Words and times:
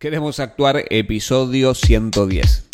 Queremos 0.00 0.38
actuar 0.38 0.84
episodio 0.90 1.74
110. 1.74 2.67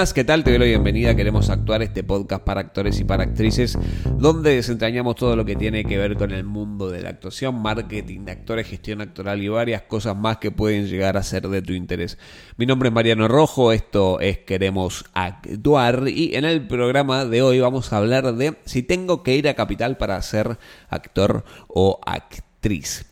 ¿Qué 0.00 0.24
tal? 0.24 0.42
Te 0.44 0.52
doy 0.52 0.58
la 0.58 0.64
bienvenida. 0.64 1.14
Queremos 1.14 1.50
actuar 1.50 1.82
este 1.82 2.02
podcast 2.02 2.42
para 2.42 2.62
actores 2.62 2.98
y 3.00 3.04
para 3.04 3.24
actrices, 3.24 3.78
donde 4.16 4.54
desentrañamos 4.56 5.14
todo 5.14 5.36
lo 5.36 5.44
que 5.44 5.56
tiene 5.56 5.84
que 5.84 5.98
ver 5.98 6.16
con 6.16 6.30
el 6.30 6.42
mundo 6.42 6.88
de 6.88 7.02
la 7.02 7.10
actuación, 7.10 7.60
marketing 7.60 8.24
de 8.24 8.32
actores, 8.32 8.66
gestión 8.66 9.02
actoral 9.02 9.42
y 9.42 9.48
varias 9.48 9.82
cosas 9.82 10.16
más 10.16 10.38
que 10.38 10.50
pueden 10.52 10.86
llegar 10.86 11.18
a 11.18 11.22
ser 11.22 11.48
de 11.48 11.60
tu 11.60 11.74
interés. 11.74 12.16
Mi 12.56 12.64
nombre 12.64 12.88
es 12.88 12.94
Mariano 12.94 13.28
Rojo, 13.28 13.72
esto 13.72 14.20
es 14.20 14.38
Queremos 14.38 15.04
actuar 15.12 16.08
y 16.08 16.34
en 16.34 16.46
el 16.46 16.66
programa 16.66 17.26
de 17.26 17.42
hoy 17.42 17.60
vamos 17.60 17.92
a 17.92 17.98
hablar 17.98 18.34
de 18.34 18.56
si 18.64 18.82
tengo 18.82 19.22
que 19.22 19.36
ir 19.36 19.50
a 19.50 19.54
Capital 19.54 19.98
para 19.98 20.20
ser 20.22 20.56
actor 20.88 21.44
o 21.68 22.00
actriz. 22.06 23.04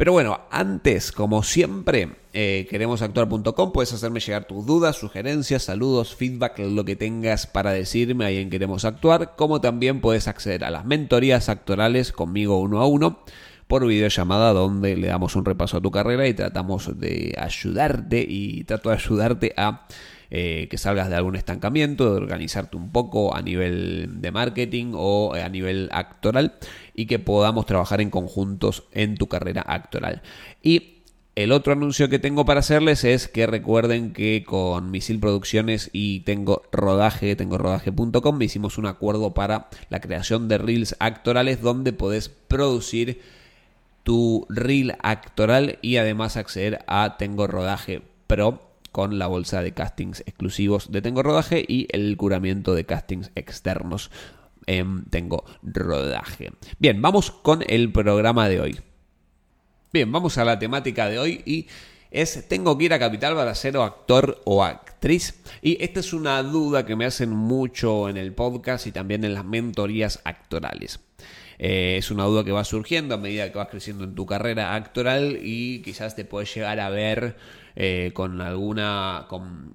Pero 0.00 0.12
bueno, 0.12 0.40
antes, 0.50 1.12
como 1.12 1.42
siempre, 1.42 2.12
eh, 2.32 2.66
queremosactuar.com, 2.70 3.70
puedes 3.70 3.92
hacerme 3.92 4.20
llegar 4.20 4.46
tus 4.46 4.64
dudas, 4.64 4.96
sugerencias, 4.96 5.64
saludos, 5.64 6.14
feedback, 6.14 6.58
lo 6.60 6.86
que 6.86 6.96
tengas 6.96 7.46
para 7.46 7.72
decirme 7.72 8.24
ahí 8.24 8.38
en 8.38 8.48
Queremos 8.48 8.86
Actuar, 8.86 9.36
como 9.36 9.60
también 9.60 10.00
puedes 10.00 10.26
acceder 10.26 10.64
a 10.64 10.70
las 10.70 10.86
mentorías 10.86 11.50
actorales 11.50 12.12
conmigo 12.12 12.58
uno 12.60 12.80
a 12.80 12.86
uno 12.86 13.20
por 13.66 13.86
videollamada 13.86 14.54
donde 14.54 14.96
le 14.96 15.08
damos 15.08 15.36
un 15.36 15.44
repaso 15.44 15.76
a 15.76 15.82
tu 15.82 15.90
carrera 15.90 16.26
y 16.26 16.32
tratamos 16.32 16.98
de 16.98 17.36
ayudarte 17.38 18.24
y 18.26 18.64
trato 18.64 18.88
de 18.88 18.94
ayudarte 18.94 19.52
a 19.58 19.86
eh, 20.30 20.68
que 20.70 20.78
salgas 20.78 21.08
de 21.08 21.16
algún 21.16 21.34
estancamiento, 21.34 22.14
de 22.14 22.16
organizarte 22.18 22.76
un 22.76 22.92
poco 22.92 23.34
a 23.34 23.42
nivel 23.42 24.20
de 24.20 24.30
marketing 24.30 24.92
o 24.94 25.34
a 25.34 25.48
nivel 25.48 25.88
actoral 25.92 26.54
y 26.94 27.06
que 27.06 27.18
podamos 27.18 27.66
trabajar 27.66 28.00
en 28.00 28.10
conjuntos 28.10 28.84
en 28.92 29.16
tu 29.16 29.26
carrera 29.26 29.62
actoral. 29.66 30.22
Y 30.62 30.98
el 31.34 31.52
otro 31.52 31.72
anuncio 31.72 32.08
que 32.08 32.18
tengo 32.18 32.44
para 32.44 32.60
hacerles 32.60 33.02
es 33.02 33.26
que 33.26 33.46
recuerden 33.46 34.12
que 34.12 34.44
con 34.46 34.90
Misil 34.90 35.18
Producciones 35.18 35.90
y 35.92 36.20
tengo 36.20 36.62
rodaje, 36.70 37.34
tengo 37.34 37.58
rodaje.com, 37.58 38.42
hicimos 38.42 38.78
un 38.78 38.86
acuerdo 38.86 39.34
para 39.34 39.68
la 39.88 40.00
creación 40.00 40.48
de 40.48 40.58
reels 40.58 40.94
actorales 41.00 41.60
donde 41.60 41.92
podés 41.92 42.28
producir 42.28 43.20
tu 44.02 44.46
reel 44.48 44.96
actoral 45.02 45.78
y 45.82 45.96
además 45.96 46.36
acceder 46.36 46.84
a 46.86 47.16
Tengo 47.18 47.46
Rodaje 47.46 48.02
Pro 48.26 48.69
con 48.92 49.18
la 49.18 49.26
bolsa 49.26 49.62
de 49.62 49.72
castings 49.72 50.20
exclusivos 50.26 50.90
de 50.90 51.02
Tengo 51.02 51.22
Rodaje 51.22 51.64
y 51.66 51.86
el 51.90 52.16
curamiento 52.16 52.74
de 52.74 52.86
castings 52.86 53.30
externos 53.34 54.10
en 54.66 55.04
Tengo 55.06 55.44
Rodaje. 55.62 56.52
Bien, 56.78 57.00
vamos 57.02 57.30
con 57.30 57.64
el 57.66 57.92
programa 57.92 58.48
de 58.48 58.60
hoy. 58.60 58.80
Bien, 59.92 60.10
vamos 60.10 60.38
a 60.38 60.44
la 60.44 60.58
temática 60.58 61.08
de 61.08 61.18
hoy 61.18 61.42
y 61.44 61.66
es 62.10 62.48
tengo 62.48 62.76
que 62.76 62.84
ir 62.84 62.92
a 62.92 62.98
Capital 62.98 63.34
para 63.34 63.54
ser 63.54 63.76
actor 63.76 64.40
o 64.44 64.64
actriz. 64.64 65.40
Y 65.62 65.82
esta 65.82 66.00
es 66.00 66.12
una 66.12 66.42
duda 66.42 66.84
que 66.84 66.96
me 66.96 67.06
hacen 67.06 67.30
mucho 67.30 68.08
en 68.08 68.16
el 68.16 68.32
podcast 68.32 68.86
y 68.86 68.92
también 68.92 69.24
en 69.24 69.34
las 69.34 69.44
mentorías 69.44 70.20
actorales. 70.24 71.00
Eh, 71.58 71.96
es 71.98 72.10
una 72.10 72.24
duda 72.24 72.42
que 72.42 72.52
va 72.52 72.64
surgiendo 72.64 73.14
a 73.14 73.18
medida 73.18 73.52
que 73.52 73.58
vas 73.58 73.68
creciendo 73.68 74.04
en 74.04 74.14
tu 74.14 74.26
carrera 74.26 74.74
actoral 74.74 75.38
y 75.42 75.82
quizás 75.82 76.16
te 76.16 76.24
puedes 76.24 76.54
llegar 76.54 76.80
a 76.80 76.88
ver 76.88 77.36
eh, 77.76 78.10
con 78.14 78.40
alguna, 78.40 79.26
con, 79.28 79.74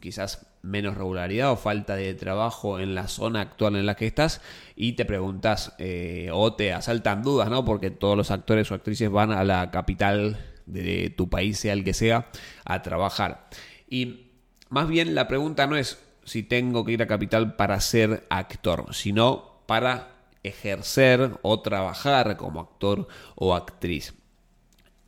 quizás 0.00 0.46
menos 0.62 0.96
regularidad 0.96 1.52
o 1.52 1.56
falta 1.56 1.94
de 1.94 2.14
trabajo 2.14 2.80
en 2.80 2.94
la 2.94 3.08
zona 3.08 3.40
actual 3.40 3.76
en 3.76 3.86
la 3.86 3.94
que 3.94 4.06
estás 4.06 4.40
y 4.74 4.92
te 4.92 5.04
preguntas 5.04 5.74
eh, 5.78 6.30
o 6.32 6.54
te 6.54 6.72
asaltan 6.72 7.22
dudas, 7.22 7.48
¿no? 7.48 7.64
Porque 7.64 7.90
todos 7.90 8.16
los 8.16 8.30
actores 8.30 8.70
o 8.70 8.74
actrices 8.74 9.10
van 9.10 9.32
a 9.32 9.44
la 9.44 9.70
capital 9.70 10.38
de 10.66 11.10
tu 11.16 11.28
país, 11.28 11.58
sea 11.58 11.72
el 11.72 11.84
que 11.84 11.94
sea, 11.94 12.28
a 12.64 12.82
trabajar. 12.82 13.48
Y 13.88 14.30
más 14.68 14.88
bien 14.88 15.14
la 15.14 15.28
pregunta 15.28 15.66
no 15.66 15.76
es 15.76 15.98
si 16.24 16.42
tengo 16.42 16.84
que 16.84 16.92
ir 16.92 17.02
a 17.02 17.06
capital 17.06 17.54
para 17.54 17.80
ser 17.80 18.26
actor, 18.30 18.92
sino 18.92 19.62
para 19.66 20.08
ejercer 20.42 21.38
o 21.42 21.60
trabajar 21.60 22.36
como 22.36 22.60
actor 22.60 23.08
o 23.36 23.54
actriz. 23.54 24.14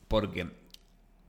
Porque 0.07 0.49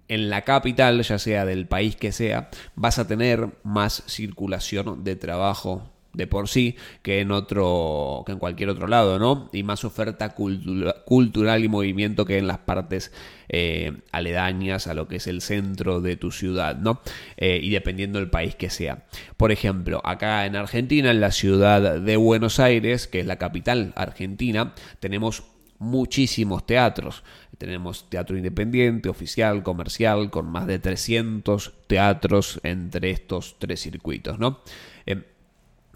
en 0.09 0.29
la 0.29 0.41
capital, 0.41 1.01
ya 1.01 1.17
sea 1.19 1.45
del 1.45 1.67
país 1.67 1.95
que 1.95 2.11
sea, 2.11 2.49
vas 2.75 2.99
a 2.99 3.07
tener 3.07 3.49
más 3.63 4.03
circulación 4.07 5.03
de 5.03 5.15
trabajo 5.15 5.89
de 6.13 6.25
por 6.25 6.47
sí 6.47 6.75
que 7.03 7.19
en 7.19 7.31
otro 7.31 8.23
que 8.25 8.31
en 8.31 8.39
cualquier 8.39 8.69
otro 8.69 8.87
lado, 8.87 9.19
¿no? 9.19 9.49
Y 9.53 9.61
más 9.63 9.85
oferta 9.85 10.33
cultural 10.33 11.63
y 11.63 11.67
movimiento 11.67 12.25
que 12.25 12.39
en 12.39 12.47
las 12.47 12.57
partes 12.57 13.13
eh, 13.47 13.93
aledañas 14.11 14.87
a 14.87 14.95
lo 14.95 15.07
que 15.07 15.17
es 15.17 15.27
el 15.27 15.41
centro 15.41 16.01
de 16.01 16.17
tu 16.17 16.31
ciudad, 16.31 16.75
¿no? 16.77 17.01
Eh, 17.37 17.59
y 17.61 17.69
dependiendo 17.69 18.19
del 18.19 18.29
país 18.29 18.55
que 18.55 18.69
sea. 18.71 19.05
Por 19.37 19.51
ejemplo, 19.51 20.01
acá 20.03 20.45
en 20.47 20.55
Argentina, 20.55 21.11
en 21.11 21.21
la 21.21 21.31
ciudad 21.31 22.01
de 22.01 22.17
Buenos 22.17 22.59
Aires, 22.59 23.07
que 23.07 23.19
es 23.19 23.27
la 23.27 23.37
capital 23.37 23.93
argentina, 23.95 24.73
tenemos 24.99 25.43
muchísimos 25.79 26.65
teatros. 26.65 27.23
Tenemos 27.57 28.09
teatro 28.09 28.37
independiente, 28.37 29.09
oficial, 29.09 29.63
comercial, 29.63 30.29
con 30.29 30.49
más 30.49 30.67
de 30.67 30.79
300 30.79 31.73
teatros 31.87 32.59
entre 32.63 33.11
estos 33.11 33.55
tres 33.59 33.81
circuitos, 33.81 34.39
¿no? 34.39 34.59
Eh, 35.05 35.23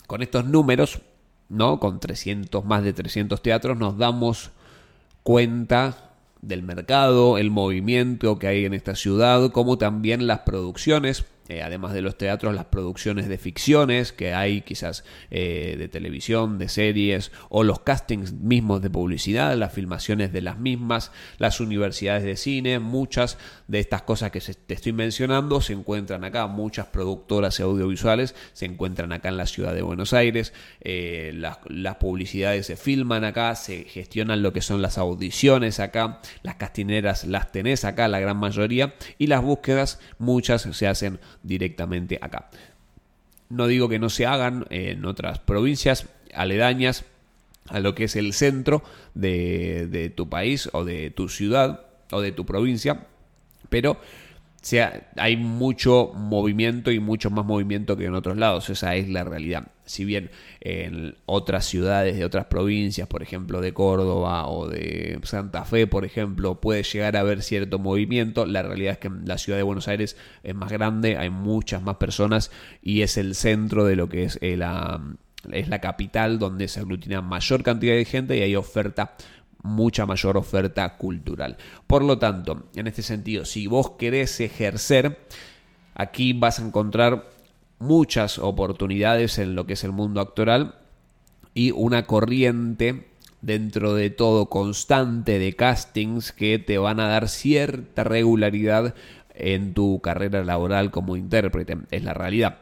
con 0.07 0.21
estos 0.21 0.45
números, 0.45 1.01
¿no? 1.49 1.79
Con 1.79 1.99
300, 1.99 2.65
más 2.65 2.83
de 2.83 2.93
300 2.93 3.41
teatros, 3.41 3.77
nos 3.77 3.97
damos 3.97 4.51
cuenta 5.21 6.11
del 6.41 6.63
mercado, 6.63 7.37
el 7.37 7.51
movimiento 7.51 8.37
que 8.37 8.47
hay 8.47 8.65
en 8.65 8.73
esta 8.73 8.95
ciudad, 8.95 9.51
como 9.51 9.77
también 9.77 10.27
las 10.27 10.39
producciones 10.39 11.25
eh, 11.49 11.61
además 11.61 11.93
de 11.93 12.01
los 12.01 12.17
teatros, 12.17 12.55
las 12.55 12.65
producciones 12.65 13.27
de 13.27 13.37
ficciones 13.37 14.13
que 14.13 14.33
hay 14.33 14.61
quizás 14.61 15.03
eh, 15.29 15.75
de 15.77 15.89
televisión, 15.89 16.57
de 16.57 16.69
series, 16.69 17.31
o 17.49 17.63
los 17.63 17.81
castings 17.81 18.31
mismos 18.31 18.81
de 18.81 18.89
publicidad, 18.89 19.55
las 19.57 19.73
filmaciones 19.73 20.31
de 20.31 20.41
las 20.41 20.57
mismas, 20.57 21.11
las 21.37 21.59
universidades 21.59 22.23
de 22.23 22.37
cine, 22.37 22.79
muchas 22.79 23.37
de 23.67 23.79
estas 23.79 24.03
cosas 24.03 24.31
que 24.31 24.39
te 24.39 24.73
estoy 24.73 24.93
mencionando 24.93 25.59
se 25.59 25.73
encuentran 25.73 26.23
acá, 26.23 26.47
muchas 26.47 26.87
productoras 26.87 27.59
audiovisuales 27.59 28.35
se 28.53 28.65
encuentran 28.65 29.11
acá 29.11 29.27
en 29.29 29.37
la 29.37 29.45
ciudad 29.45 29.73
de 29.73 29.81
Buenos 29.81 30.13
Aires, 30.13 30.53
eh, 30.79 31.31
las, 31.35 31.57
las 31.67 31.95
publicidades 31.95 32.67
se 32.67 32.77
filman 32.77 33.25
acá, 33.25 33.55
se 33.55 33.83
gestionan 33.83 34.41
lo 34.41 34.53
que 34.53 34.61
son 34.61 34.81
las 34.81 34.97
audiciones 34.97 35.81
acá, 35.81 36.21
las 36.41 36.55
castineras 36.55 37.25
las 37.25 37.51
tenés 37.51 37.83
acá, 37.83 38.07
la 38.07 38.21
gran 38.21 38.37
mayoría, 38.37 38.95
y 39.17 39.27
las 39.27 39.41
búsquedas 39.41 39.99
muchas 40.19 40.61
se 40.61 40.87
hacen 40.87 41.19
directamente 41.43 42.17
acá. 42.21 42.49
No 43.49 43.67
digo 43.67 43.87
que 43.89 43.99
no 43.99 44.09
se 44.09 44.25
hagan 44.25 44.65
en 44.69 45.05
otras 45.05 45.39
provincias 45.39 46.09
aledañas 46.33 47.05
a 47.67 47.79
lo 47.79 47.95
que 47.95 48.05
es 48.05 48.15
el 48.15 48.33
centro 48.33 48.83
de, 49.13 50.11
tu 50.15 50.29
país 50.29 50.69
o 50.73 50.83
de 50.83 51.11
tu 51.11 51.29
ciudad 51.29 51.85
o 52.11 52.21
de 52.21 52.31
tu 52.31 52.45
provincia, 52.45 53.07
pero 53.69 53.99
sea, 54.61 55.09
hay 55.17 55.37
mucho 55.37 56.11
movimiento 56.15 56.91
y 56.91 56.99
mucho 56.99 57.29
más 57.29 57.45
movimiento 57.45 57.97
que 57.97 58.05
en 58.05 58.15
otros 58.15 58.37
lados. 58.37 58.69
Esa 58.69 58.95
es 58.95 59.09
la 59.09 59.23
realidad. 59.23 59.67
Si 59.85 60.05
bien 60.05 60.31
en 60.61 61.15
otras 61.25 61.65
ciudades 61.65 62.17
de 62.17 62.25
otras 62.25 62.45
provincias, 62.45 63.07
por 63.07 63.21
ejemplo 63.21 63.61
de 63.61 63.73
Córdoba 63.73 64.47
o 64.47 64.67
de 64.67 65.19
Santa 65.23 65.65
Fe, 65.65 65.87
por 65.87 66.05
ejemplo, 66.05 66.61
puede 66.61 66.83
llegar 66.83 67.17
a 67.17 67.21
haber 67.21 67.41
cierto 67.41 67.79
movimiento, 67.79 68.45
la 68.45 68.63
realidad 68.63 68.93
es 68.93 68.97
que 68.99 69.11
la 69.25 69.37
ciudad 69.37 69.57
de 69.57 69.63
Buenos 69.63 69.87
Aires 69.87 70.17
es 70.43 70.55
más 70.55 70.71
grande, 70.71 71.17
hay 71.17 71.29
muchas 71.29 71.81
más 71.81 71.97
personas 71.97 72.51
y 72.81 73.01
es 73.01 73.17
el 73.17 73.35
centro 73.35 73.85
de 73.85 73.95
lo 73.95 74.09
que 74.09 74.23
es 74.23 74.39
eh, 74.41 74.57
la, 74.57 75.01
es 75.51 75.67
la 75.67 75.79
capital 75.79 76.39
donde 76.39 76.67
se 76.67 76.79
aglutina 76.79 77.21
mayor 77.21 77.63
cantidad 77.63 77.95
de 77.95 78.05
gente 78.05 78.37
y 78.37 78.41
hay 78.41 78.55
oferta 78.55 79.15
mucha 79.63 80.05
mayor 80.05 80.37
oferta 80.37 80.97
cultural. 80.97 81.57
Por 81.87 82.03
lo 82.03 82.19
tanto, 82.19 82.69
en 82.75 82.87
este 82.87 83.01
sentido, 83.01 83.45
si 83.45 83.65
vos 83.65 83.91
querés 83.91 84.39
ejercer, 84.39 85.25
aquí 85.95 86.33
vas 86.33 86.59
a 86.59 86.65
encontrar 86.65 87.29
muchas 87.79 88.39
oportunidades 88.39 89.37
en 89.39 89.55
lo 89.55 89.65
que 89.65 89.73
es 89.73 89.83
el 89.83 89.91
mundo 89.91 90.21
actoral 90.21 90.75
y 91.53 91.71
una 91.71 92.05
corriente 92.05 93.07
dentro 93.41 93.93
de 93.93 94.09
todo 94.09 94.47
constante 94.47 95.37
de 95.37 95.53
castings 95.53 96.31
que 96.31 96.59
te 96.59 96.77
van 96.77 96.99
a 96.99 97.07
dar 97.07 97.27
cierta 97.27 98.03
regularidad 98.03 98.95
en 99.35 99.73
tu 99.73 99.99
carrera 100.01 100.43
laboral 100.43 100.91
como 100.91 101.17
intérprete. 101.17 101.77
Es 101.91 102.03
la 102.03 102.13
realidad. 102.13 102.59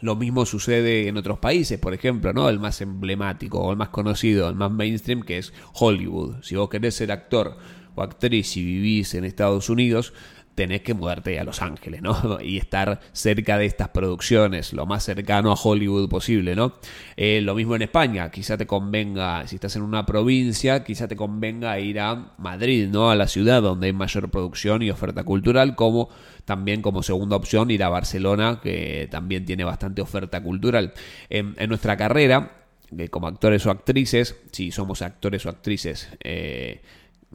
Lo 0.00 0.14
mismo 0.14 0.44
sucede 0.44 1.08
en 1.08 1.16
otros 1.16 1.38
países, 1.38 1.78
por 1.78 1.94
ejemplo, 1.94 2.32
¿no? 2.32 2.48
El 2.48 2.58
más 2.58 2.80
emblemático 2.80 3.60
o 3.60 3.70
el 3.70 3.78
más 3.78 3.88
conocido, 3.88 4.48
el 4.48 4.54
más 4.54 4.70
mainstream, 4.70 5.22
que 5.22 5.38
es 5.38 5.52
Hollywood. 5.72 6.36
Si 6.42 6.54
vos 6.54 6.68
querés 6.68 6.94
ser 6.94 7.12
actor 7.12 7.56
o 7.94 8.02
actriz 8.02 8.56
y 8.56 8.64
vivís 8.64 9.14
en 9.14 9.24
Estados 9.24 9.70
Unidos, 9.70 10.12
tenés 10.56 10.80
que 10.80 10.94
mudarte 10.94 11.38
a 11.38 11.44
Los 11.44 11.62
Ángeles, 11.62 12.02
¿no? 12.02 12.38
Y 12.46 12.56
estar 12.56 13.00
cerca 13.12 13.58
de 13.58 13.66
estas 13.66 13.90
producciones, 13.90 14.72
lo 14.72 14.86
más 14.86 15.04
cercano 15.04 15.52
a 15.52 15.54
Hollywood 15.54 16.08
posible, 16.08 16.56
¿no? 16.56 16.72
Eh, 17.16 17.40
lo 17.42 17.54
mismo 17.54 17.76
en 17.76 17.82
España, 17.82 18.30
quizá 18.30 18.56
te 18.56 18.66
convenga, 18.66 19.46
si 19.46 19.56
estás 19.56 19.76
en 19.76 19.82
una 19.82 20.04
provincia, 20.06 20.82
quizá 20.82 21.06
te 21.06 21.14
convenga 21.14 21.78
ir 21.78 22.00
a 22.00 22.32
Madrid, 22.38 22.88
¿no? 22.88 23.10
A 23.10 23.14
la 23.14 23.28
ciudad 23.28 23.62
donde 23.62 23.88
hay 23.88 23.92
mayor 23.92 24.30
producción 24.30 24.82
y 24.82 24.90
oferta 24.90 25.22
cultural, 25.24 25.76
como 25.76 26.08
también 26.46 26.80
como 26.80 27.02
segunda 27.02 27.36
opción 27.36 27.70
ir 27.70 27.84
a 27.84 27.90
Barcelona, 27.90 28.60
que 28.62 29.08
también 29.10 29.44
tiene 29.44 29.64
bastante 29.64 30.00
oferta 30.00 30.42
cultural. 30.42 30.94
En, 31.28 31.54
nuestra 31.68 31.98
carrera, 31.98 32.64
eh, 32.96 33.08
como 33.08 33.26
actores 33.26 33.66
o 33.66 33.70
actrices, 33.70 34.36
si 34.52 34.70
somos 34.70 35.02
actores 35.02 35.44
o 35.44 35.50
actrices, 35.50 36.08
eh, 36.24 36.80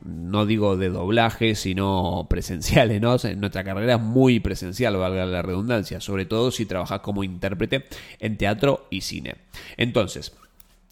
no 0.04 0.46
digo 0.46 0.78
de 0.78 0.90
doblaje, 0.90 1.56
sino 1.56 2.28
presenciales, 2.30 3.02
¿no? 3.02 3.18
nuestra 3.38 3.64
carrera 3.64 3.96
es 3.96 4.02
muy 4.02 4.40
presencial, 4.40 4.96
valga 4.98 5.26
la 5.26 5.42
redundancia, 5.42 6.00
sobre 6.00 6.26
todo 6.26 6.52
si 6.52 6.66
trabajas 6.66 7.02
como 7.02 7.24
intérprete 7.24 7.86
en 8.20 8.38
teatro 8.38 8.88
y 8.90 9.02
cine. 9.02 9.36
Entonces, 9.78 10.34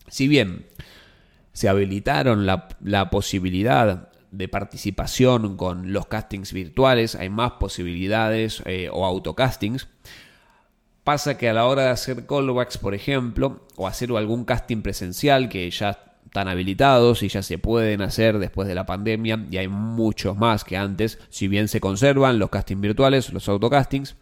si 0.07 0.27
bien 0.27 0.65
se 1.53 1.69
habilitaron 1.69 2.45
la, 2.45 2.67
la 2.83 3.09
posibilidad 3.09 4.09
de 4.31 4.47
participación 4.47 5.57
con 5.57 5.91
los 5.91 6.05
castings 6.05 6.53
virtuales, 6.53 7.15
hay 7.15 7.29
más 7.29 7.53
posibilidades 7.53 8.61
eh, 8.65 8.89
o 8.91 9.05
autocastings, 9.05 9.87
pasa 11.03 11.37
que 11.37 11.49
a 11.49 11.53
la 11.53 11.65
hora 11.65 11.85
de 11.85 11.89
hacer 11.89 12.27
callbacks, 12.27 12.77
por 12.77 12.93
ejemplo, 12.93 13.65
o 13.75 13.87
hacer 13.87 14.11
algún 14.11 14.45
casting 14.45 14.83
presencial 14.83 15.49
que 15.49 15.69
ya 15.71 16.08
están 16.29 16.47
habilitados 16.47 17.23
y 17.23 17.27
ya 17.27 17.41
se 17.41 17.57
pueden 17.57 18.03
hacer 18.03 18.37
después 18.37 18.67
de 18.67 18.75
la 18.75 18.85
pandemia 18.85 19.47
y 19.49 19.57
hay 19.57 19.67
muchos 19.67 20.37
más 20.37 20.63
que 20.63 20.77
antes, 20.77 21.17
si 21.29 21.47
bien 21.47 21.67
se 21.67 21.81
conservan 21.81 22.37
los 22.37 22.51
castings 22.51 22.81
virtuales, 22.81 23.33
los 23.33 23.49
autocastings, 23.49 24.15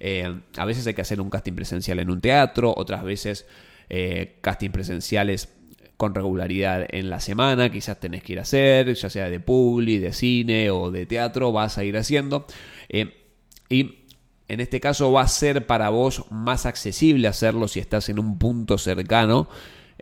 eh, 0.00 0.40
a 0.56 0.64
veces 0.64 0.84
hay 0.88 0.94
que 0.94 1.02
hacer 1.02 1.20
un 1.20 1.30
casting 1.30 1.52
presencial 1.52 2.00
en 2.00 2.10
un 2.10 2.20
teatro, 2.20 2.74
otras 2.76 3.04
veces 3.04 3.46
eh, 3.88 4.38
castings 4.40 4.72
presenciales 4.72 5.50
con 5.96 6.16
regularidad 6.16 6.84
en 6.90 7.08
la 7.08 7.20
semana, 7.20 7.70
quizás 7.70 8.00
tenés 8.00 8.24
que 8.24 8.32
ir 8.32 8.40
a 8.40 8.42
hacer, 8.42 8.92
ya 8.92 9.08
sea 9.08 9.30
de 9.30 9.38
publi, 9.38 9.98
de 9.98 10.12
cine 10.12 10.68
o 10.72 10.90
de 10.90 11.06
teatro, 11.06 11.52
vas 11.52 11.78
a 11.78 11.84
ir 11.84 11.96
haciendo. 11.96 12.44
Eh, 12.88 13.22
y 13.68 14.00
en 14.48 14.58
este 14.58 14.80
caso 14.80 15.12
va 15.12 15.22
a 15.22 15.28
ser 15.28 15.64
para 15.64 15.90
vos 15.90 16.24
más 16.32 16.66
accesible 16.66 17.28
hacerlo 17.28 17.68
si 17.68 17.78
estás 17.78 18.08
en 18.08 18.18
un 18.18 18.36
punto 18.36 18.78
cercano 18.78 19.48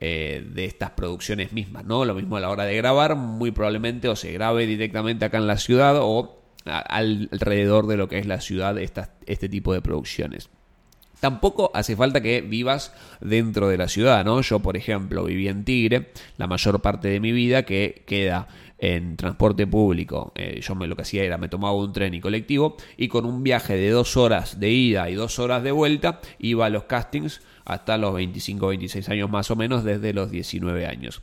eh, 0.01 0.43
de 0.55 0.65
estas 0.65 0.93
producciones 0.93 1.53
mismas, 1.53 1.85
¿no? 1.85 2.05
Lo 2.05 2.15
mismo 2.15 2.37
a 2.37 2.41
la 2.41 2.49
hora 2.49 2.65
de 2.65 2.75
grabar, 2.77 3.17
muy 3.17 3.51
probablemente 3.51 4.09
o 4.09 4.17
se 4.17 4.33
grabe 4.33 4.67
directamente 4.67 5.27
acá 5.27 5.39
en 5.39 5.47
la 5.47 5.59
ciudad 5.59 5.97
o 6.01 6.41
alrededor 6.65 7.87
de 7.87 7.97
lo 7.97 8.09
que 8.09 8.19
es 8.19 8.27
la 8.27 8.41
ciudad 8.41 8.77
este 8.79 9.49
tipo 9.49 9.73
de 9.73 9.83
producciones. 9.83 10.51
Tampoco 11.21 11.71
hace 11.75 11.97
falta 11.97 12.23
que 12.23 12.41
vivas 12.41 12.95
dentro 13.21 13.69
de 13.69 13.77
la 13.77 13.89
ciudad, 13.89 14.25
¿no? 14.25 14.41
Yo, 14.41 14.61
por 14.61 14.79
ejemplo, 14.79 15.25
viví 15.25 15.49
en 15.49 15.65
Tigre 15.65 16.13
la 16.39 16.47
mayor 16.47 16.81
parte 16.81 17.09
de 17.09 17.21
mi 17.21 17.33
vida 17.33 17.65
que 17.65 18.03
queda 18.07 18.49
en 18.81 19.17
transporte 19.17 19.67
público. 19.67 20.33
Eh, 20.35 20.61
yo 20.63 20.75
me, 20.75 20.87
lo 20.87 20.97
que 20.97 21.03
hacía 21.03 21.23
era 21.23 21.39
me 21.39 21.49
tomaba 21.49 21.75
un 21.75 21.93
tren 21.93 22.15
y 22.15 22.21
colectivo 22.21 22.77
y 22.97 23.09
con 23.09 23.27
un 23.27 23.43
viaje 23.43 23.77
de 23.77 23.91
dos 23.91 24.17
horas 24.17 24.59
de 24.59 24.71
ida 24.71 25.09
y 25.11 25.15
dos 25.15 25.39
horas 25.39 25.63
de 25.63 25.71
vuelta 25.71 26.21
iba 26.39 26.67
a 26.67 26.71
los 26.71 26.85
castings 26.85 27.43
hasta 27.67 27.99
los 27.99 28.15
25 28.15 28.69
26 28.69 29.09
años 29.11 29.31
más 29.31 29.51
o 29.51 29.57
menos 29.57 29.85
desde 29.85 30.13
los 30.15 30.31
19 30.31 30.87
años. 30.87 31.23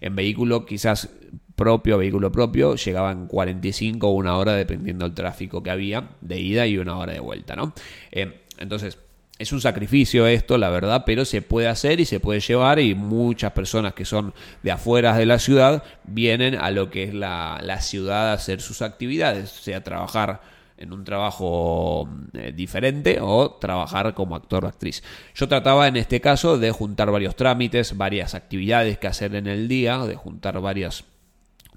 En 0.00 0.16
vehículo 0.16 0.64
quizás 0.64 1.10
propio, 1.54 1.98
vehículo 1.98 2.32
propio, 2.32 2.74
llegaban 2.74 3.26
45 3.28 4.08
o 4.08 4.12
una 4.12 4.36
hora 4.36 4.54
dependiendo 4.54 5.04
del 5.04 5.14
tráfico 5.14 5.62
que 5.62 5.70
había 5.70 6.10
de 6.20 6.40
ida 6.40 6.66
y 6.66 6.78
una 6.78 6.96
hora 6.96 7.12
de 7.12 7.20
vuelta, 7.20 7.54
¿no? 7.54 7.74
Eh, 8.10 8.40
entonces, 8.58 8.98
es 9.38 9.52
un 9.52 9.60
sacrificio 9.60 10.26
esto, 10.26 10.58
la 10.58 10.70
verdad, 10.70 11.02
pero 11.04 11.24
se 11.24 11.42
puede 11.42 11.66
hacer 11.66 11.98
y 11.98 12.04
se 12.04 12.20
puede 12.20 12.40
llevar 12.40 12.78
y 12.78 12.94
muchas 12.94 13.52
personas 13.52 13.92
que 13.92 14.04
son 14.04 14.32
de 14.62 14.70
afuera 14.70 15.16
de 15.16 15.26
la 15.26 15.40
ciudad 15.40 15.82
vienen 16.04 16.54
a 16.54 16.70
lo 16.70 16.90
que 16.90 17.02
es 17.04 17.14
la, 17.14 17.80
ciudad 17.80 18.30
a 18.30 18.34
hacer 18.34 18.60
sus 18.60 18.80
actividades, 18.80 19.50
sea 19.50 19.82
trabajar 19.82 20.40
en 20.76 20.92
un 20.92 21.04
trabajo 21.04 22.08
eh, 22.32 22.52
diferente 22.54 23.18
o 23.20 23.50
trabajar 23.52 24.14
como 24.14 24.36
actor 24.36 24.64
o 24.64 24.68
actriz. 24.68 25.02
Yo 25.34 25.48
trataba 25.48 25.88
en 25.88 25.96
este 25.96 26.20
caso 26.20 26.56
de 26.58 26.70
juntar 26.70 27.10
varios 27.10 27.34
trámites, 27.34 27.96
varias 27.96 28.34
actividades 28.34 28.98
que 28.98 29.08
hacer 29.08 29.34
en 29.34 29.48
el 29.48 29.66
día, 29.66 29.98
de 29.98 30.14
juntar 30.14 30.60
varios 30.60 31.04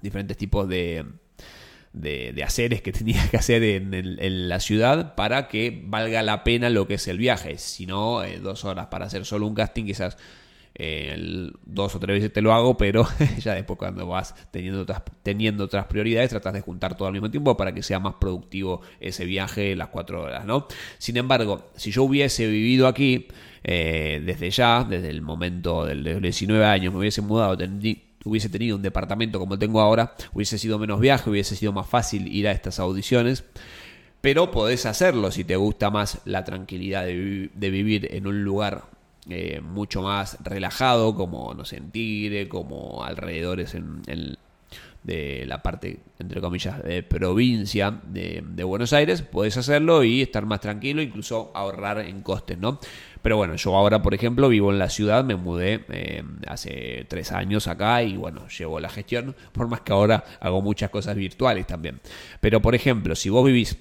diferentes 0.00 0.36
tipos 0.36 0.68
de, 0.68 1.04
de, 1.92 2.32
de 2.32 2.42
haceres 2.42 2.82
que 2.82 2.92
tenía 2.92 3.28
que 3.30 3.36
hacer 3.36 3.62
en, 3.62 4.48
la 4.48 4.60
ciudad 4.60 5.14
para 5.14 5.48
que 5.48 5.82
valga 5.86 6.22
la 6.22 6.44
pena 6.44 6.70
lo 6.70 6.86
que 6.86 6.94
es 6.94 7.08
el 7.08 7.18
viaje. 7.18 7.58
Si 7.58 7.86
no, 7.86 8.22
eh, 8.22 8.38
dos 8.38 8.64
horas 8.64 8.86
para 8.86 9.06
hacer 9.06 9.24
solo 9.24 9.46
un 9.46 9.54
casting, 9.54 9.84
quizás 9.84 10.16
eh, 10.80 11.50
dos 11.64 11.96
o 11.96 11.98
tres 11.98 12.18
veces 12.18 12.32
te 12.32 12.40
lo 12.40 12.52
hago, 12.52 12.76
pero 12.76 13.06
ya 13.40 13.54
después 13.54 13.78
cuando 13.78 14.06
vas 14.06 14.34
teniendo 14.52 14.82
otras, 14.82 15.02
teniendo 15.24 15.64
otras 15.64 15.86
prioridades, 15.86 16.30
tratas 16.30 16.52
de 16.52 16.60
juntar 16.60 16.96
todo 16.96 17.08
al 17.08 17.14
mismo 17.14 17.30
tiempo 17.30 17.56
para 17.56 17.74
que 17.74 17.82
sea 17.82 17.98
más 17.98 18.14
productivo 18.14 18.82
ese 19.00 19.24
viaje, 19.24 19.74
las 19.74 19.88
cuatro 19.88 20.22
horas, 20.22 20.44
¿no? 20.44 20.68
Sin 20.98 21.16
embargo, 21.16 21.70
si 21.74 21.90
yo 21.90 22.04
hubiese 22.04 22.46
vivido 22.46 22.86
aquí, 22.86 23.26
eh, 23.64 24.22
desde 24.24 24.50
ya, 24.50 24.84
desde 24.84 25.08
el 25.10 25.20
momento 25.20 25.84
del, 25.84 26.04
de 26.04 26.12
los 26.12 26.22
19 26.22 26.64
años, 26.64 26.92
me 26.92 27.00
hubiese 27.00 27.22
mudado, 27.22 27.56
hubiese 28.24 28.48
tenido 28.48 28.76
un 28.76 28.82
departamento 28.82 29.38
como 29.38 29.58
tengo 29.58 29.80
ahora, 29.80 30.14
hubiese 30.32 30.58
sido 30.58 30.78
menos 30.78 31.00
viaje, 31.00 31.30
hubiese 31.30 31.56
sido 31.56 31.72
más 31.72 31.86
fácil 31.86 32.28
ir 32.28 32.48
a 32.48 32.52
estas 32.52 32.78
audiciones. 32.78 33.44
Pero 34.20 34.50
podés 34.50 34.84
hacerlo 34.86 35.30
si 35.30 35.44
te 35.44 35.56
gusta 35.56 35.90
más 35.90 36.20
la 36.24 36.44
tranquilidad 36.44 37.04
de, 37.04 37.50
vivir 37.54 38.08
en 38.12 38.26
un 38.26 38.42
lugar 38.42 38.84
eh, 39.28 39.60
mucho 39.60 40.02
más 40.02 40.38
relajado, 40.42 41.14
como 41.14 41.54
no 41.54 41.64
sentir, 41.64 42.48
como 42.48 43.04
alrededores 43.04 43.74
en, 43.74 44.36
de 45.08 45.46
la 45.46 45.62
parte, 45.62 46.00
entre 46.18 46.42
comillas, 46.42 46.82
de 46.84 47.02
provincia 47.02 47.98
de, 48.06 48.42
Buenos 48.62 48.92
Aires, 48.92 49.22
podés 49.22 49.56
hacerlo 49.56 50.04
y 50.04 50.20
estar 50.20 50.44
más 50.44 50.60
tranquilo, 50.60 51.00
incluso 51.00 51.50
ahorrar 51.54 52.00
en 52.00 52.20
costes, 52.20 52.58
¿no? 52.58 52.78
Pero 53.22 53.38
bueno, 53.38 53.56
yo 53.56 53.74
ahora, 53.74 54.02
por 54.02 54.12
ejemplo, 54.12 54.50
vivo 54.50 54.70
en 54.70 54.78
la 54.78 54.90
ciudad, 54.90 55.24
me 55.24 55.34
mudé 55.34 55.84
eh, 55.88 56.22
hace 56.46 57.06
tres 57.08 57.32
años 57.32 57.66
acá 57.68 58.02
y 58.02 58.18
bueno, 58.18 58.46
llevo 58.48 58.78
la 58.80 58.90
gestión, 58.90 59.34
por 59.52 59.66
más 59.68 59.80
que 59.80 59.92
ahora 59.92 60.22
hago 60.40 60.60
muchas 60.60 60.90
cosas 60.90 61.16
virtuales 61.16 61.66
también. 61.66 62.00
Pero 62.40 62.60
por 62.60 62.74
ejemplo, 62.74 63.16
si 63.16 63.30
vos 63.30 63.46
vivís 63.46 63.78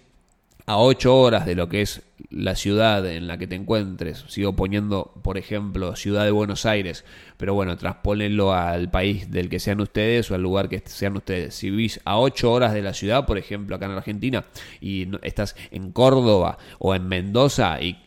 a 0.68 0.78
ocho 0.78 1.18
horas 1.18 1.46
de 1.46 1.56
lo 1.56 1.70
que 1.70 1.82
es 1.82 2.02
la 2.30 2.56
ciudad 2.58 3.06
en 3.10 3.26
la 3.26 3.38
que 3.38 3.48
te 3.48 3.56
encuentres, 3.56 4.26
sigo 4.28 4.54
poniendo, 4.54 5.14
por 5.24 5.38
ejemplo, 5.38 5.96
ciudad 5.96 6.26
de 6.26 6.32
Buenos 6.32 6.66
Aires, 6.66 7.06
pero 7.38 7.54
bueno, 7.54 7.78
transpónenlo 7.78 8.54
al 8.54 8.92
país 8.92 9.32
del 9.32 9.48
que 9.48 9.62
sean 9.62 9.80
ustedes 9.80 10.30
o 10.30 10.36
al 10.36 10.42
lugar 10.42 10.68
que 10.68 10.84
sean 10.86 11.16
ustedes. 11.16 11.56
Si 11.56 11.70
vivís 11.70 12.02
a 12.04 12.20
ocho 12.20 12.52
horas 12.52 12.74
de 12.74 12.82
la 12.82 12.94
ciudad, 12.94 13.26
por 13.26 13.38
ejemplo, 13.38 13.78
acá 13.78 13.86
en 13.86 13.94
Argentina, 13.94 14.46
y 14.82 15.08
estás 15.22 15.56
en 15.72 15.94
Córdoba 15.94 16.58
o 16.80 16.94
en 16.94 17.08
Mendoza 17.08 17.82
y 17.82 17.98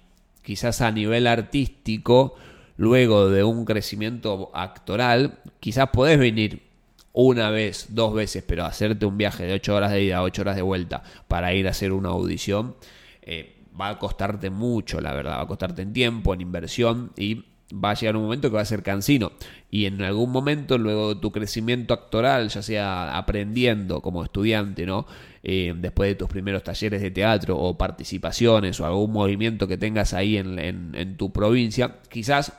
quizás 0.42 0.82
a 0.82 0.90
nivel 0.90 1.26
artístico, 1.26 2.34
luego 2.76 3.30
de 3.30 3.42
un 3.42 3.64
crecimiento 3.64 4.50
actoral, 4.52 5.38
quizás 5.60 5.88
podés 5.88 6.18
venir 6.18 6.69
una 7.12 7.50
vez, 7.50 7.86
dos 7.90 8.14
veces, 8.14 8.44
pero 8.46 8.64
hacerte 8.64 9.06
un 9.06 9.18
viaje 9.18 9.44
de 9.44 9.54
ocho 9.54 9.74
horas 9.74 9.90
de 9.90 10.04
ida, 10.04 10.22
ocho 10.22 10.42
horas 10.42 10.56
de 10.56 10.62
vuelta 10.62 11.02
para 11.28 11.52
ir 11.54 11.66
a 11.66 11.70
hacer 11.70 11.92
una 11.92 12.10
audición, 12.10 12.76
eh, 13.22 13.56
va 13.78 13.90
a 13.90 13.98
costarte 13.98 14.50
mucho, 14.50 15.00
la 15.00 15.12
verdad, 15.12 15.38
va 15.38 15.42
a 15.42 15.46
costarte 15.46 15.82
en 15.82 15.92
tiempo, 15.92 16.34
en 16.34 16.40
inversión 16.40 17.12
y 17.16 17.44
va 17.72 17.90
a 17.90 17.94
llegar 17.94 18.16
un 18.16 18.24
momento 18.24 18.48
que 18.50 18.56
va 18.56 18.62
a 18.62 18.64
ser 18.64 18.82
cansino. 18.82 19.32
Y 19.70 19.86
en 19.86 20.02
algún 20.02 20.30
momento, 20.30 20.76
luego 20.78 21.14
de 21.14 21.20
tu 21.20 21.30
crecimiento 21.30 21.94
actoral, 21.94 22.48
ya 22.48 22.62
sea 22.62 23.16
aprendiendo 23.16 24.02
como 24.02 24.24
estudiante, 24.24 24.86
¿no? 24.86 25.06
Eh, 25.42 25.72
después 25.76 26.10
de 26.10 26.16
tus 26.16 26.28
primeros 26.28 26.62
talleres 26.64 27.00
de 27.00 27.10
teatro 27.10 27.56
o 27.56 27.78
participaciones 27.78 28.78
o 28.80 28.86
algún 28.86 29.12
movimiento 29.12 29.66
que 29.68 29.78
tengas 29.78 30.14
ahí 30.14 30.36
en 30.36 31.16
tu 31.16 31.32
provincia, 31.32 31.98
quizás 32.08 32.52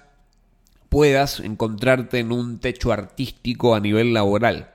puedas 0.92 1.40
encontrarte 1.40 2.20
en 2.20 2.34
un 2.34 2.60
techo 2.60 2.92
artístico 2.92 3.76
a 3.76 3.80
nivel 3.80 4.14
laboral. 4.14 4.72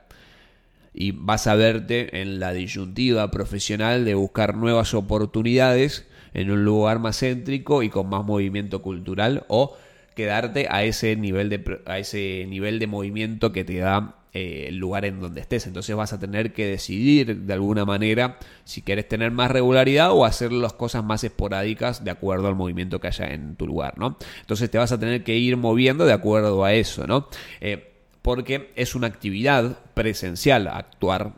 Y 0.91 1.11
vas 1.11 1.45
a 1.45 1.53
verte 1.53 2.21
en 2.21 2.39
la 2.39 2.53
disyuntiva 2.53 3.29
profesional 3.29 4.03
de 4.03 4.15
buscar 4.15 4.57
nuevas 4.57 4.95
oportunidades 4.95 6.07
en 6.33 6.49
un 6.49 6.65
lugar 6.65 6.97
más 6.97 7.19
céntrico 7.19 7.83
y 7.83 7.89
con 7.89 8.09
más 8.09 8.25
movimiento 8.25 8.81
cultural 8.81 9.45
o 9.47 9.77
quedarte 10.15 10.65
a 10.71 10.83
ese 10.83 11.15
nivel 11.15 11.49
de, 11.49 11.81
a 11.85 11.99
ese 11.99 12.47
nivel 12.49 12.79
de 12.79 12.87
movimiento 12.87 13.51
que 13.51 13.63
te 13.63 13.77
da 13.77 14.15
eh, 14.37 14.67
el 14.67 14.77
lugar 14.77 15.03
en 15.03 15.19
donde 15.19 15.41
estés. 15.41 15.65
Entonces 15.65 15.95
vas 15.95 16.13
a 16.13 16.19
tener 16.19 16.53
que 16.53 16.67
decidir 16.67 17.35
de 17.37 17.53
alguna 17.53 17.85
manera 17.85 18.37
si 18.65 18.83
quieres 18.83 19.07
tener 19.07 19.31
más 19.31 19.49
regularidad 19.49 20.11
o 20.11 20.25
hacer 20.25 20.51
las 20.51 20.73
cosas 20.73 21.03
más 21.03 21.23
esporádicas 21.23 22.03
de 22.03 22.11
acuerdo 22.11 22.47
al 22.47 22.53
movimiento 22.53 22.99
que 22.99 23.07
haya 23.07 23.25
en 23.33 23.55
tu 23.55 23.65
lugar, 23.65 23.97
¿no? 23.97 24.15
Entonces 24.41 24.69
te 24.69 24.77
vas 24.77 24.91
a 24.91 24.99
tener 24.99 25.23
que 25.23 25.35
ir 25.35 25.57
moviendo 25.57 26.05
de 26.05 26.13
acuerdo 26.13 26.63
a 26.63 26.73
eso, 26.73 27.07
¿no? 27.07 27.29
Eh, 27.61 27.95
porque 28.21 28.71
es 28.75 28.93
una 28.93 29.07
actividad 29.07 29.79
presencial 29.95 30.67
actuar 30.67 31.33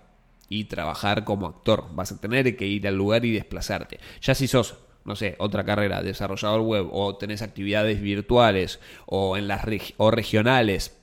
y 0.50 0.66
trabajar 0.66 1.24
como 1.24 1.48
actor. 1.48 1.86
Vas 1.94 2.12
a 2.12 2.20
tener 2.20 2.58
que 2.58 2.68
ir 2.68 2.86
al 2.86 2.98
lugar 2.98 3.24
y 3.24 3.32
desplazarte. 3.32 4.02
Ya 4.22 4.36
si 4.36 4.50
sos 4.50 4.76
no 5.06 5.16
sé, 5.16 5.36
otra 5.40 5.64
carrera, 5.64 6.04
desarrollador 6.04 6.62
web, 6.62 6.90
o 6.92 7.16
tenés 7.16 7.42
actividades 7.42 8.02
virtuales 8.02 8.80
o 9.06 9.38
en 9.38 9.48
las 9.48 9.64
o 9.98 10.12
regionales, 10.12 10.99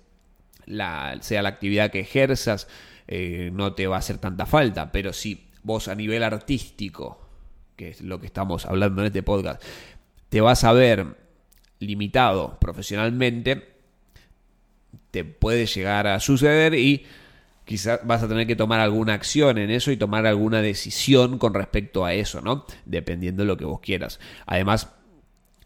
sea 1.20 1.42
la 1.42 1.48
actividad 1.48 1.90
que 1.90 2.00
ejerzas, 2.00 2.68
eh, 3.08 3.50
no 3.52 3.74
te 3.74 3.86
va 3.86 3.96
a 3.96 3.98
hacer 4.00 4.18
tanta 4.18 4.46
falta. 4.46 4.92
Pero 4.92 5.12
si 5.12 5.48
vos 5.62 5.88
a 5.88 5.94
nivel 5.94 6.22
artístico, 6.22 7.28
que 7.76 7.90
es 7.90 8.00
lo 8.00 8.20
que 8.20 8.26
estamos 8.26 8.66
hablando 8.66 9.02
en 9.02 9.06
este 9.08 9.22
podcast, 9.22 9.62
te 10.28 10.40
vas 10.40 10.64
a 10.64 10.72
ver 10.72 11.06
limitado 11.78 12.58
profesionalmente, 12.58 13.76
te 15.10 15.24
puede 15.24 15.66
llegar 15.66 16.06
a 16.06 16.20
suceder 16.20 16.74
y 16.74 17.06
quizás 17.64 18.00
vas 18.04 18.22
a 18.22 18.28
tener 18.28 18.46
que 18.46 18.56
tomar 18.56 18.80
alguna 18.80 19.14
acción 19.14 19.58
en 19.58 19.70
eso 19.70 19.90
y 19.90 19.96
tomar 19.96 20.26
alguna 20.26 20.62
decisión 20.62 21.38
con 21.38 21.52
respecto 21.52 22.04
a 22.04 22.14
eso, 22.14 22.40
¿no? 22.40 22.64
Dependiendo 22.86 23.42
de 23.42 23.48
lo 23.48 23.56
que 23.56 23.64
vos 23.64 23.80
quieras. 23.80 24.20
Además, 24.46 24.88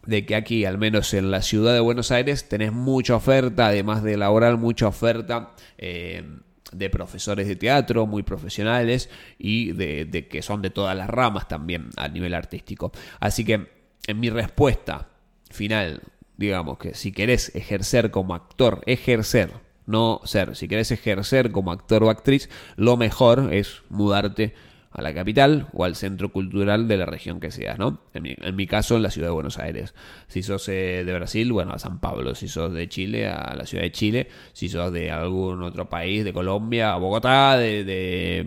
de 0.06 0.24
que 0.24 0.34
aquí, 0.34 0.64
al 0.64 0.78
menos 0.78 1.12
en 1.14 1.30
la 1.30 1.42
ciudad 1.42 1.74
de 1.74 1.80
Buenos 1.80 2.10
Aires, 2.10 2.48
tenés 2.48 2.72
mucha 2.72 3.16
oferta, 3.16 3.68
además 3.68 4.02
de 4.02 4.16
laboral, 4.16 4.58
mucha 4.58 4.88
oferta 4.88 5.54
eh, 5.78 6.24
de 6.72 6.90
profesores 6.90 7.48
de 7.48 7.56
teatro 7.56 8.06
muy 8.06 8.22
profesionales 8.22 9.10
y 9.38 9.72
de, 9.72 10.04
de, 10.04 10.28
que 10.28 10.42
son 10.42 10.62
de 10.62 10.70
todas 10.70 10.96
las 10.96 11.10
ramas 11.10 11.48
también 11.48 11.90
a 11.96 12.08
nivel 12.08 12.34
artístico. 12.34 12.92
Así 13.18 13.44
que 13.44 13.68
en 14.06 14.20
mi 14.20 14.30
respuesta 14.30 15.08
final, 15.50 16.02
digamos 16.36 16.78
que 16.78 16.94
si 16.94 17.12
querés 17.12 17.54
ejercer 17.54 18.10
como 18.10 18.34
actor, 18.34 18.82
ejercer, 18.86 19.52
no 19.86 20.20
ser, 20.24 20.56
si 20.56 20.68
querés 20.68 20.90
ejercer 20.92 21.50
como 21.50 21.72
actor 21.72 22.04
o 22.04 22.10
actriz, 22.10 22.48
lo 22.76 22.96
mejor 22.96 23.52
es 23.52 23.82
mudarte 23.88 24.54
a 24.90 25.02
la 25.02 25.14
capital 25.14 25.68
o 25.72 25.84
al 25.84 25.94
centro 25.94 26.32
cultural 26.32 26.88
de 26.88 26.96
la 26.96 27.06
región 27.06 27.38
que 27.38 27.50
seas, 27.50 27.78
¿no? 27.78 28.00
En 28.12 28.56
mi, 28.56 28.66
caso, 28.66 28.96
en 28.96 29.02
la 29.02 29.10
ciudad 29.10 29.28
de 29.28 29.32
Buenos 29.32 29.58
Aires. 29.58 29.94
Si 30.26 30.42
sos 30.42 30.68
eh, 30.68 31.04
de 31.04 31.14
Brasil, 31.14 31.52
bueno, 31.52 31.72
a 31.72 31.78
San 31.78 32.00
Pablo. 32.00 32.34
Si 32.34 32.48
sos 32.48 32.72
de 32.72 32.88
Chile, 32.88 33.28
a 33.28 33.54
la 33.54 33.66
ciudad 33.66 33.84
de 33.84 33.92
Chile. 33.92 34.28
Si 34.52 34.68
sos 34.68 34.92
de 34.92 35.10
algún 35.10 35.62
otro 35.62 35.88
país, 35.88 36.24
de 36.24 36.32
Colombia, 36.32 36.92
a 36.92 36.96
Bogotá, 36.96 37.56
de 37.56 38.46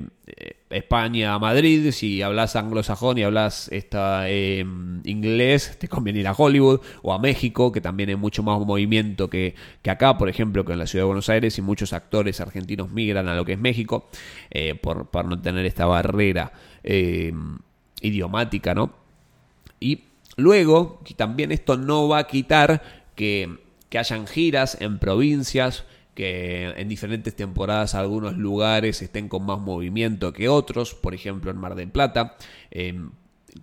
España 0.70 1.34
a 1.34 1.40
Madrid, 1.40 1.92
si 1.92 2.22
hablas 2.22 2.56
anglosajón 2.56 3.18
y 3.18 3.24
hablas 3.24 3.70
esta, 3.72 4.30
em, 4.30 5.02
inglés, 5.04 5.78
te 5.78 5.88
conviene 5.88 6.20
ir 6.22 6.28
a 6.28 6.34
Hollywood 6.34 6.80
o 7.02 7.14
a 7.14 7.20
México, 7.20 7.72
que 7.72 7.82
también 7.82 8.10
hay 8.10 8.16
mucho 8.16 8.42
más 8.42 8.60
movimiento 8.60 9.30
que, 9.30 9.56
acá, 9.86 10.18
por 10.18 10.30
ejemplo, 10.30 10.64
que 10.64 10.74
en 10.74 10.80
la 10.80 10.88
ciudad 10.88 11.04
de 11.04 11.08
Buenos 11.08 11.30
Aires 11.30 11.58
y 11.58 11.62
muchos 11.62 11.94
actores 11.94 12.40
argentinos 12.40 12.90
migran 12.90 13.28
a 13.28 13.36
lo 13.36 13.44
que 13.46 13.54
es 13.54 13.60
México 13.60 14.08
eh, 14.50 14.76
por, 14.76 15.26
no 15.26 15.42
tener 15.42 15.66
esta 15.66 15.86
barrera 15.86 16.54
em, 16.84 17.58
idiomática, 18.02 18.74
¿no? 18.74 18.94
Y 19.80 20.06
luego, 20.38 21.02
también 21.18 21.52
esto 21.52 21.78
no 21.78 22.08
va 22.08 22.20
a 22.20 22.28
quitar 22.28 22.82
que, 23.16 23.58
que 23.90 24.00
hayan 24.00 24.26
giras 24.26 24.78
en 24.80 25.00
provincias, 25.00 25.84
que 26.14 26.74
en 26.78 26.88
diferentes 26.88 27.36
temporadas 27.36 27.96
algunos 27.96 28.38
lugares 28.38 29.02
estén 29.02 29.30
con 29.30 29.46
más 29.46 29.60
movimiento 29.60 30.34
que 30.34 30.50
otros, 30.50 30.94
por 30.94 31.14
ejemplo 31.14 31.52
en 31.52 31.58
Mar 31.58 31.76
del 31.76 31.90
Plata, 31.90 32.36
em, 32.72 33.12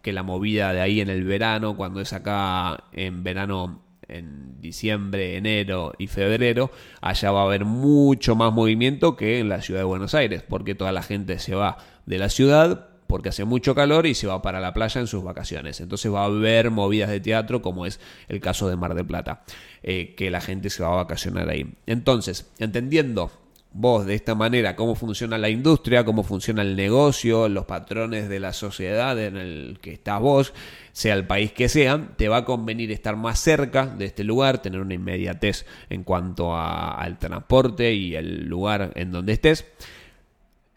que 0.02 0.12
la 0.12 0.22
movida 0.22 0.72
de 0.72 0.80
ahí 0.80 1.00
en 1.00 1.10
el 1.10 1.24
verano, 1.24 1.76
cuando 1.76 2.00
es 2.00 2.12
acá 2.12 2.84
en 2.92 3.22
verano 3.22 3.82
en 4.08 4.60
diciembre, 4.60 5.36
enero 5.36 5.92
y 5.98 6.08
febrero, 6.08 6.70
allá 7.00 7.30
va 7.30 7.42
a 7.42 7.44
haber 7.44 7.64
mucho 7.64 8.34
más 8.34 8.52
movimiento 8.52 9.16
que 9.16 9.38
en 9.38 9.48
la 9.48 9.62
ciudad 9.62 9.80
de 9.80 9.84
Buenos 9.84 10.14
Aires, 10.14 10.42
porque 10.48 10.74
toda 10.74 10.92
la 10.92 11.02
gente 11.02 11.38
se 11.38 11.54
va 11.54 11.78
de 12.06 12.18
la 12.18 12.28
ciudad 12.28 12.89
porque 13.10 13.30
hace 13.30 13.44
mucho 13.44 13.74
calor 13.74 14.06
y 14.06 14.14
se 14.14 14.28
va 14.28 14.40
para 14.40 14.60
la 14.60 14.72
playa 14.72 15.00
en 15.00 15.08
sus 15.08 15.24
vacaciones. 15.24 15.80
Entonces 15.80 16.12
va 16.12 16.22
a 16.22 16.26
haber 16.26 16.70
movidas 16.70 17.10
de 17.10 17.18
teatro 17.18 17.60
como 17.60 17.84
es 17.84 17.98
el 18.28 18.40
caso 18.40 18.68
de 18.68 18.76
Mar 18.76 18.94
del 18.94 19.04
Plata, 19.04 19.42
eh, 19.82 20.14
que 20.16 20.30
la 20.30 20.40
gente 20.40 20.70
se 20.70 20.84
va 20.84 20.92
a 20.92 20.96
vacacionar 20.96 21.48
ahí. 21.48 21.74
Entonces, 21.86 22.48
entendiendo 22.60 23.32
vos 23.72 24.06
de 24.06 24.14
esta 24.14 24.36
manera 24.36 24.76
cómo 24.76 24.94
funciona 24.94 25.38
la 25.38 25.48
industria, 25.48 26.04
cómo 26.04 26.22
funciona 26.22 26.62
el 26.62 26.76
negocio, 26.76 27.48
los 27.48 27.66
patrones 27.66 28.28
de 28.28 28.38
la 28.38 28.52
sociedad 28.52 29.18
en 29.18 29.36
el 29.36 29.78
que 29.80 29.92
estás 29.92 30.20
vos, 30.20 30.54
sea 30.92 31.14
el 31.14 31.26
país 31.26 31.52
que 31.52 31.68
sea, 31.68 32.10
te 32.16 32.28
va 32.28 32.38
a 32.38 32.44
convenir 32.44 32.92
estar 32.92 33.16
más 33.16 33.40
cerca 33.40 33.86
de 33.86 34.04
este 34.04 34.22
lugar, 34.22 34.62
tener 34.62 34.80
una 34.80 34.94
inmediatez 34.94 35.66
en 35.88 36.04
cuanto 36.04 36.56
al 36.56 37.18
transporte 37.18 37.92
y 37.92 38.14
el 38.14 38.46
lugar 38.46 38.92
en 38.94 39.10
donde 39.10 39.32
estés 39.32 39.66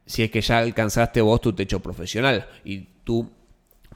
si 0.05 0.23
es 0.23 0.31
que 0.31 0.41
ya 0.41 0.59
alcanzaste 0.59 1.21
vos 1.21 1.41
tu 1.41 1.53
techo 1.53 1.79
profesional 1.81 2.47
y 2.63 2.79
tu 3.03 3.31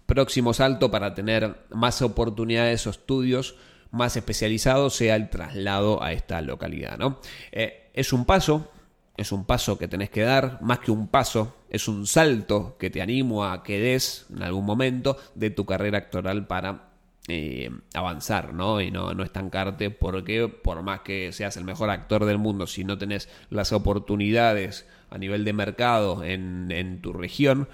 próximo 0.05 0.53
salto 0.53 0.89
para 0.89 1.13
tener 1.13 1.65
más 1.69 2.01
oportunidades 2.01 2.87
o 2.87 2.89
estudios 2.89 3.55
más 3.91 4.15
especializados 4.15 4.95
sea 4.95 5.15
el 5.15 5.29
traslado 5.29 6.01
a 6.01 6.11
esta 6.13 6.41
localidad. 6.41 6.97
¿no? 6.97 7.19
Eh, 7.51 7.89
es 7.93 8.13
un 8.13 8.25
paso, 8.25 8.71
es 9.15 9.31
un 9.31 9.45
paso 9.45 9.77
que 9.77 9.87
tenés 9.87 10.09
que 10.09 10.21
dar, 10.21 10.61
más 10.61 10.79
que 10.79 10.91
un 10.91 11.07
paso, 11.07 11.55
es 11.69 11.87
un 11.87 12.07
salto 12.07 12.77
que 12.77 12.89
te 12.89 13.01
animo 13.01 13.45
a 13.45 13.63
que 13.63 13.79
des 13.79 14.25
en 14.33 14.43
algún 14.43 14.65
momento 14.65 15.17
de 15.35 15.49
tu 15.49 15.65
carrera 15.65 15.97
actoral 15.97 16.47
para 16.47 16.86
eh, 17.27 17.69
avanzar, 17.93 18.53
¿no? 18.53 18.81
Y 18.81 18.91
no, 18.91 19.13
no 19.13 19.23
estancarte, 19.23 19.89
porque 19.89 20.47
por 20.47 20.81
más 20.83 21.01
que 21.01 21.31
seas 21.31 21.57
el 21.57 21.63
mejor 21.63 21.89
actor 21.89 22.25
del 22.25 22.37
mundo, 22.37 22.67
si 22.67 22.83
no 22.83 22.97
tenés 22.97 23.29
las 23.49 23.73
oportunidades 23.73 24.87
a 25.09 25.17
nivel 25.17 25.45
de 25.45 25.53
mercado 25.53 26.23
en, 26.23 26.71
en 26.71 27.01
tu 27.01 27.13
región, 27.13 27.67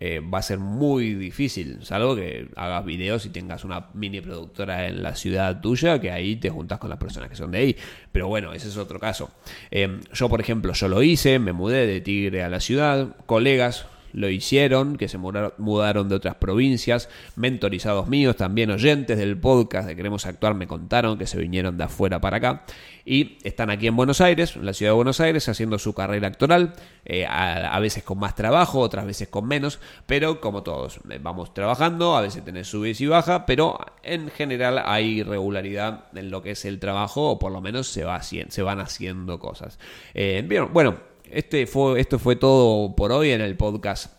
eh, 0.00 0.20
va 0.20 0.38
a 0.38 0.42
ser 0.42 0.60
muy 0.60 1.14
difícil, 1.14 1.84
salvo 1.84 2.14
que 2.14 2.48
hagas 2.54 2.84
videos 2.84 3.26
y 3.26 3.30
tengas 3.30 3.64
una 3.64 3.88
mini 3.94 4.20
productora 4.20 4.86
en 4.86 5.02
la 5.02 5.16
ciudad 5.16 5.60
tuya, 5.60 6.00
que 6.00 6.12
ahí 6.12 6.36
te 6.36 6.50
juntas 6.50 6.78
con 6.78 6.88
las 6.88 7.00
personas 7.00 7.28
que 7.28 7.34
son 7.34 7.50
de 7.50 7.58
ahí. 7.58 7.76
Pero 8.12 8.28
bueno, 8.28 8.52
ese 8.52 8.68
es 8.68 8.76
otro 8.76 9.00
caso. 9.00 9.28
Eh, 9.72 9.98
yo, 10.12 10.28
por 10.28 10.40
ejemplo, 10.40 10.72
yo 10.72 10.86
lo 10.86 11.02
hice, 11.02 11.40
me 11.40 11.52
mudé 11.52 11.84
de 11.88 12.00
Tigre 12.00 12.44
a 12.44 12.48
la 12.48 12.60
ciudad, 12.60 13.16
colegas 13.26 13.86
lo 14.12 14.28
hicieron, 14.28 14.96
que 14.96 15.08
se 15.08 15.18
mudaron 15.18 16.08
de 16.08 16.14
otras 16.14 16.36
provincias, 16.36 17.08
mentorizados 17.36 18.08
míos, 18.08 18.36
también 18.36 18.70
oyentes 18.70 19.18
del 19.18 19.38
podcast 19.38 19.88
de 19.88 19.96
Queremos 19.96 20.26
Actuar 20.26 20.54
me 20.54 20.66
contaron 20.66 21.18
que 21.18 21.26
se 21.26 21.38
vinieron 21.38 21.76
de 21.76 21.84
afuera 21.84 22.20
para 22.20 22.38
acá 22.38 22.64
y 23.08 23.38
están 23.42 23.70
aquí 23.70 23.86
en 23.86 23.96
Buenos 23.96 24.20
Aires, 24.20 24.54
en 24.56 24.66
la 24.66 24.74
ciudad 24.74 24.92
de 24.92 24.96
Buenos 24.96 25.18
Aires, 25.20 25.48
haciendo 25.48 25.78
su 25.78 25.94
carrera 25.94 26.28
actoral, 26.28 26.74
eh, 27.06 27.24
a, 27.26 27.78
veces 27.80 28.02
con 28.02 28.18
más 28.18 28.34
trabajo, 28.34 28.80
otras 28.80 29.06
veces 29.06 29.28
con 29.28 29.48
menos, 29.48 29.80
pero 30.04 30.42
como 30.42 30.62
todos, 30.62 31.00
eh, 31.08 31.18
vamos 31.18 31.54
trabajando, 31.54 32.18
a 32.18 32.20
veces 32.20 32.44
tenés 32.44 32.68
subes 32.68 33.00
y 33.00 33.06
baja, 33.06 33.46
pero 33.46 33.78
en 34.02 34.28
general 34.28 34.82
hay 34.84 35.22
regularidad 35.22 36.04
en 36.14 36.30
lo 36.30 36.42
que 36.42 36.50
es 36.50 36.66
el 36.66 36.78
trabajo, 36.78 37.30
o 37.30 37.38
por 37.38 37.50
lo 37.50 37.62
menos 37.62 37.88
se, 37.88 38.04
va 38.04 38.20
se 38.22 38.62
van 38.62 38.78
haciendo 38.78 39.38
cosas. 39.38 39.78
Eh, 40.12 40.46
bueno, 40.70 40.98
este 41.30 41.66
fue, 41.66 42.00
esto 42.00 42.18
fue 42.18 42.36
todo 42.36 42.94
por 42.94 43.12
hoy 43.12 43.30
en 43.30 43.40
el 43.40 43.56
podcast 43.56 44.12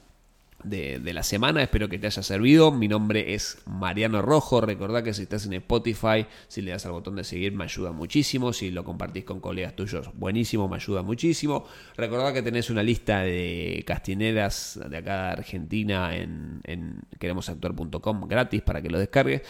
de, 0.64 1.00
la 1.14 1.24
semana. 1.24 1.64
Espero 1.64 1.90
que 1.90 1.98
te 1.98 2.08
haya 2.08 2.24
servido. 2.24 2.72
Mi 2.72 2.88
nombre 2.88 3.34
es 3.34 3.60
Mariano 3.66 4.22
Rojo. 4.22 4.62
Recordá 4.62 5.04
que 5.04 5.14
si 5.14 5.24
estás 5.24 5.46
en 5.46 5.54
Spotify, 5.54 6.26
si 6.48 6.62
le 6.62 6.72
das 6.72 6.86
al 6.86 6.92
botón 6.92 7.16
de 7.16 7.24
seguir, 7.24 7.54
me 7.54 7.64
ayuda 7.64 7.92
muchísimo. 7.92 8.54
Si 8.54 8.72
lo 8.72 8.84
compartís 8.84 9.24
con 9.24 9.40
colegas 9.40 9.76
tuyos, 9.76 10.10
buenísimo, 10.16 10.68
me 10.68 10.76
ayuda 10.76 11.02
muchísimo. 11.02 11.66
Recordá 11.96 12.34
que 12.34 12.42
tenés 12.42 12.70
una 12.70 12.84
lista 12.84 13.22
de 13.22 13.84
castineras 13.86 14.80
de 14.90 14.98
acá 14.98 15.26
de 15.26 15.32
Argentina 15.32 16.16
en, 16.16 16.62
en 16.64 17.02
queremosactuar.com 17.20 18.28
gratis 18.28 18.62
para 18.62 18.82
que 18.82 18.90
lo 18.90 19.00
descargues. 19.00 19.42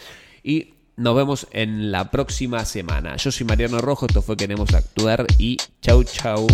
Y 0.42 0.74
nos 0.96 1.16
vemos 1.16 1.46
en 1.52 1.90
la 1.90 2.10
próxima 2.10 2.64
semana. 2.64 3.16
Yo 3.16 3.32
soy 3.32 3.46
Mariano 3.46 3.80
Rojo, 3.80 4.06
esto 4.06 4.22
fue 4.22 4.36
Queremos 4.36 4.74
Actuar 4.74 5.26
y 5.38 5.56
chau 5.80 6.04
chau. 6.04 6.46